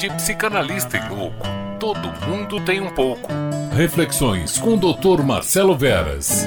[0.00, 1.46] De psicanalista e louco,
[1.78, 3.28] todo mundo tem um pouco.
[3.70, 5.22] Reflexões com o Dr.
[5.22, 6.46] Marcelo Veras.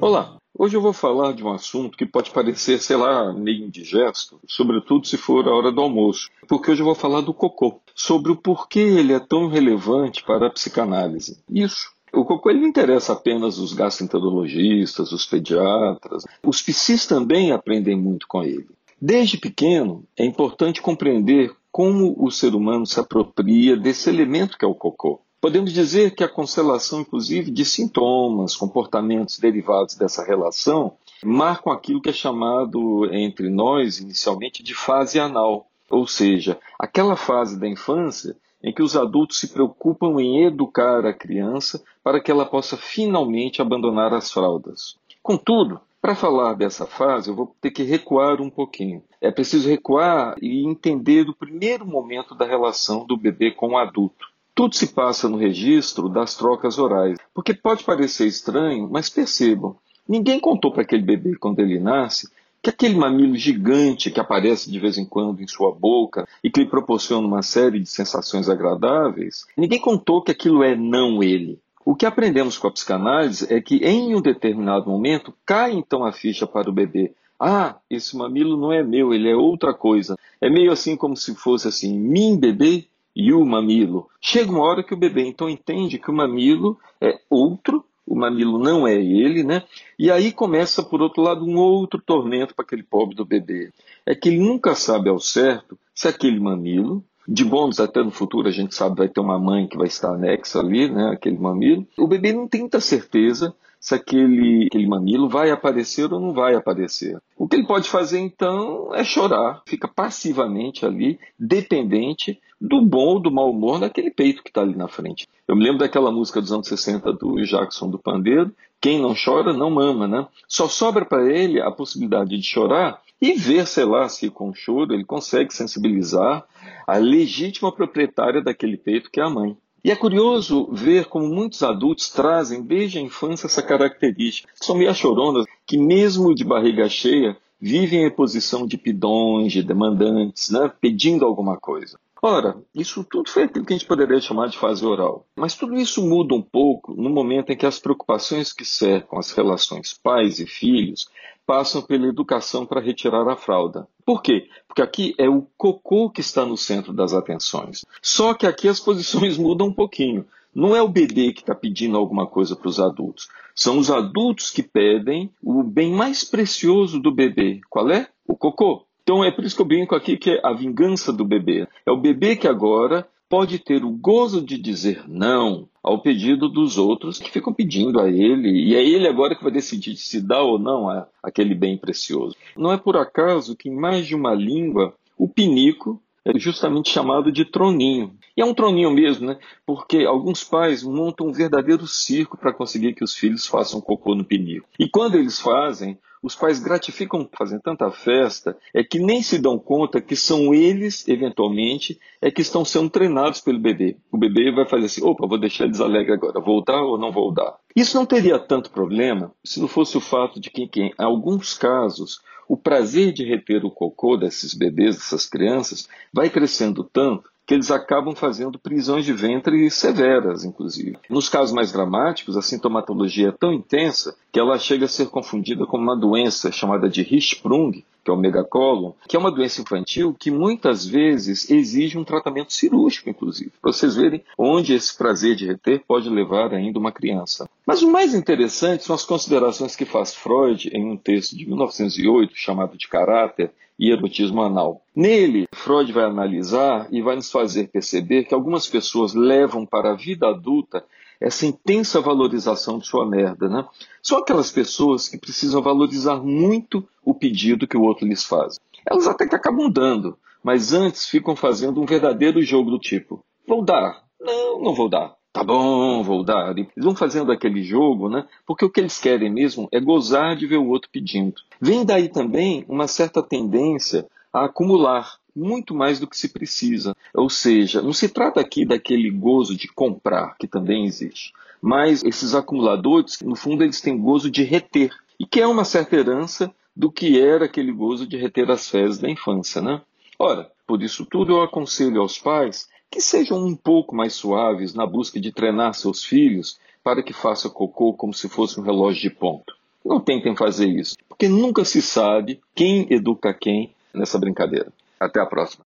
[0.00, 4.38] Olá, hoje eu vou falar de um assunto que pode parecer, sei lá, meio indigesto,
[4.46, 8.30] sobretudo se for a hora do almoço, porque hoje eu vou falar do cocô, sobre
[8.30, 11.42] o porquê ele é tão relevante para a psicanálise.
[11.50, 16.22] Isso o cocô ele não interessa apenas os gastroenterologistas, os pediatras.
[16.40, 18.68] Os psis também aprendem muito com ele.
[19.02, 24.68] Desde pequeno, é importante compreender como o ser humano se apropria desse elemento que é
[24.68, 25.20] o cocô.
[25.40, 30.92] Podemos dizer que a constelação, inclusive, de sintomas, comportamentos derivados dessa relação,
[31.24, 37.58] marcam aquilo que é chamado entre nós, inicialmente, de fase anal, ou seja, aquela fase
[37.58, 42.46] da infância em que os adultos se preocupam em educar a criança para que ela
[42.46, 44.96] possa finalmente abandonar as fraldas.
[45.20, 49.02] Contudo, para falar dessa fase, eu vou ter que recuar um pouquinho.
[49.22, 54.26] É preciso recuar e entender o primeiro momento da relação do bebê com o adulto.
[54.54, 60.38] Tudo se passa no registro das trocas orais, porque pode parecer estranho, mas percebam, ninguém
[60.38, 62.28] contou para aquele bebê quando ele nasce
[62.62, 66.60] que aquele mamilo gigante que aparece de vez em quando em sua boca e que
[66.60, 71.63] lhe proporciona uma série de sensações agradáveis, ninguém contou que aquilo é não ele.
[71.84, 76.12] O que aprendemos com a psicanálise é que em um determinado momento cai então a
[76.12, 77.12] ficha para o bebê.
[77.38, 80.16] Ah, esse mamilo não é meu, ele é outra coisa.
[80.40, 84.08] É meio assim como se fosse assim, mim bebê e o mamilo.
[84.20, 88.58] Chega uma hora que o bebê então entende que o mamilo é outro o mamilo
[88.58, 89.62] não é ele, né?
[89.98, 93.72] E aí começa, por outro lado, um outro tormento para aquele pobre do bebê.
[94.04, 98.48] É que ele nunca sabe ao certo se aquele mamilo, de bônus até no futuro
[98.48, 101.10] a gente sabe vai ter uma mãe que vai estar anexa ali, né?
[101.12, 101.86] Aquele mamilo.
[101.98, 106.54] O bebê não tem muita certeza se aquele, aquele mamilo vai aparecer ou não vai
[106.54, 107.18] aparecer.
[107.36, 113.20] O que ele pode fazer então é chorar, fica passivamente ali, dependente do bom ou
[113.20, 115.28] do mau humor daquele peito que está ali na frente.
[115.46, 119.52] Eu me lembro daquela música dos anos 60 do Jackson do Pandeiro, quem não chora
[119.52, 120.26] não mama, né?
[120.48, 124.92] Só sobra para ele a possibilidade de chorar e ver, sei lá, se com choro
[124.92, 126.44] ele consegue sensibilizar
[126.86, 129.56] a legítima proprietária daquele peito que é a mãe.
[129.84, 134.50] E é curioso ver como muitos adultos trazem desde a infância essa característica.
[134.54, 140.50] São meio choronas que, mesmo de barriga cheia, vivem em posição de pidões, de demandantes,
[140.50, 141.98] né, pedindo alguma coisa.
[142.26, 145.26] Ora, isso tudo foi aquilo que a gente poderia chamar de fase oral.
[145.36, 149.30] Mas tudo isso muda um pouco no momento em que as preocupações que cercam as
[149.32, 151.06] relações pais e filhos
[151.46, 153.86] passam pela educação para retirar a fralda.
[154.06, 154.48] Por quê?
[154.66, 157.84] Porque aqui é o cocô que está no centro das atenções.
[158.00, 160.24] Só que aqui as posições mudam um pouquinho.
[160.54, 163.28] Não é o bebê que está pedindo alguma coisa para os adultos.
[163.54, 167.60] São os adultos que pedem o bem mais precioso do bebê.
[167.68, 168.08] Qual é?
[168.26, 168.86] O cocô.
[169.04, 171.68] Então é por isso que eu brinco aqui que é a vingança do bebê.
[171.84, 176.78] É o bebê que agora pode ter o gozo de dizer não ao pedido dos
[176.78, 180.40] outros que ficam pedindo a ele, e é ele agora que vai decidir se dá
[180.40, 182.34] ou não a, aquele bem precioso.
[182.56, 187.30] Não é por acaso que em mais de uma língua o pinico é justamente chamado
[187.30, 188.16] de troninho.
[188.34, 189.38] E é um troninho mesmo, né?
[189.66, 194.24] Porque alguns pais montam um verdadeiro circo para conseguir que os filhos façam cocô no
[194.24, 194.66] pinico.
[194.78, 199.58] E quando eles fazem, os pais gratificam fazendo tanta festa, é que nem se dão
[199.58, 203.98] conta que são eles, eventualmente, é que estão sendo treinados pelo bebê.
[204.10, 207.12] O bebê vai fazer assim, opa, vou deixar eles alegres agora, vou dar ou não
[207.12, 207.58] vou dar?
[207.76, 212.22] Isso não teria tanto problema se não fosse o fato de que, em alguns casos,
[212.48, 217.70] o prazer de reter o cocô desses bebês, dessas crianças, vai crescendo tanto que eles
[217.70, 220.96] acabam fazendo prisões de ventre severas, inclusive.
[221.10, 225.66] Nos casos mais dramáticos, a sintomatologia é tão intensa que ela chega a ser confundida
[225.66, 230.14] com uma doença chamada de Hirschsprung, que é o megacolon, que é uma doença infantil
[230.18, 235.46] que muitas vezes exige um tratamento cirúrgico, inclusive, para vocês verem onde esse prazer de
[235.46, 237.48] reter pode levar ainda uma criança.
[237.66, 242.32] Mas o mais interessante são as considerações que faz Freud em um texto de 1908
[242.36, 244.82] chamado de Caráter e Erotismo Anal.
[244.94, 249.96] Nele, Freud vai analisar e vai nos fazer perceber que algumas pessoas levam para a
[249.96, 250.84] vida adulta
[251.20, 253.66] essa intensa valorização de sua merda, né?
[254.02, 258.60] São aquelas pessoas que precisam valorizar muito o pedido que o outro lhes faz.
[258.86, 263.64] Elas até que acabam dando, mas antes ficam fazendo um verdadeiro jogo do tipo: vou
[263.64, 265.14] dar, não, não vou dar.
[265.32, 266.56] Tá bom, vou dar.
[266.56, 268.24] Eles vão fazendo aquele jogo, né?
[268.46, 271.34] Porque o que eles querem mesmo é gozar de ver o outro pedindo.
[271.60, 276.96] Vem daí também uma certa tendência a acumular muito mais do que se precisa.
[277.12, 282.34] Ou seja, não se trata aqui daquele gozo de comprar, que também existe, mas esses
[282.34, 286.90] acumuladores, no fundo, eles têm gozo de reter, e que é uma certa herança do
[286.90, 289.80] que era aquele gozo de reter as fezes da infância, né?
[290.18, 294.86] Ora, Por isso tudo eu aconselho aos pais que sejam um pouco mais suaves na
[294.86, 299.10] busca de treinar seus filhos para que faça cocô como se fosse um relógio de
[299.10, 299.56] ponto.
[299.84, 304.72] Não tentem fazer isso, porque nunca se sabe quem educa quem nessa brincadeira.
[304.98, 305.62] Até a próxima.